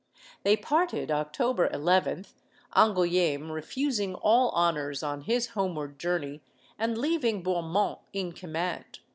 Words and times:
They 0.41 0.57
parted, 0.57 1.11
October 1.11 1.69
11th, 1.69 2.33
Angouleme 2.75 3.51
refusing 3.51 4.15
all 4.15 4.49
honors 4.49 5.03
on 5.03 5.21
his 5.21 5.49
homeward 5.49 5.99
journey, 5.99 6.41
and 6.79 6.97
leaving 6.97 7.43
Bourmont 7.43 7.99
in 8.11 8.31
command. 8.31 9.01